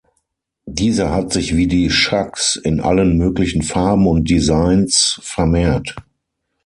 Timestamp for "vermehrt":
5.21-5.93